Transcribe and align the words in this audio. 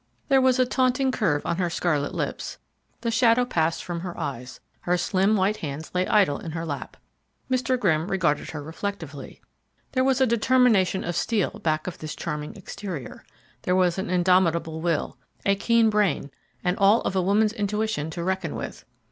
There 0.29 0.41
was 0.41 0.57
a 0.57 0.65
taunting 0.65 1.11
curve 1.11 1.45
on 1.45 1.57
her 1.57 1.69
scarlet 1.69 2.15
lips; 2.15 2.57
the 3.01 3.11
shadow 3.11 3.45
passed 3.45 3.83
from 3.83 3.99
her 3.99 4.19
eyes; 4.19 4.59
her 4.79 4.97
slim, 4.97 5.35
white 5.35 5.57
hands 5.57 5.91
lay 5.93 6.07
idle 6.07 6.39
in 6.39 6.53
her 6.53 6.65
lap. 6.65 6.97
Mr. 7.51 7.79
Grimm 7.79 8.09
regarded 8.09 8.49
her 8.49 8.63
reflectively. 8.63 9.41
There 9.91 10.03
was 10.03 10.19
a 10.19 10.25
determination 10.25 11.03
of 11.03 11.15
steel 11.15 11.59
back 11.59 11.85
of 11.85 11.99
this 11.99 12.15
charming 12.15 12.55
exterior; 12.55 13.23
there 13.61 13.75
was 13.75 13.99
an 13.99 14.09
indomitable 14.09 14.81
will, 14.81 15.17
a 15.45 15.53
keen 15.53 15.91
brain, 15.91 16.31
and 16.63 16.79
all 16.79 17.01
of 17.01 17.15
a 17.15 17.21
woman's 17.21 17.53
intuition 17.53 18.09
to 18.09 18.23
reckon 18.23 18.55
with. 18.55 18.85